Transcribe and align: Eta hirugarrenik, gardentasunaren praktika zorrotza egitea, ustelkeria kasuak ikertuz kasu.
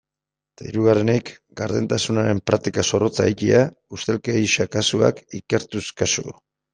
Eta 0.53 0.67
hirugarrenik, 0.67 1.27
gardentasunaren 1.59 2.41
praktika 2.51 2.85
zorrotza 2.87 3.27
egitea, 3.33 3.59
ustelkeria 3.99 4.65
kasuak 4.77 5.21
ikertuz 5.41 5.83
kasu. 6.03 6.27